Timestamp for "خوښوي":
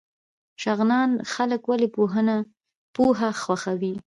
3.43-3.93